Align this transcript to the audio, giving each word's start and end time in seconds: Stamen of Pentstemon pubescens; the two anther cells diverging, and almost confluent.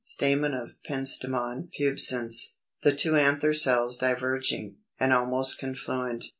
Stamen 0.03 0.55
of 0.55 0.73
Pentstemon 0.83 1.69
pubescens; 1.79 2.55
the 2.81 2.91
two 2.91 3.15
anther 3.15 3.53
cells 3.53 3.97
diverging, 3.97 4.77
and 4.99 5.13
almost 5.13 5.59
confluent. 5.59 6.25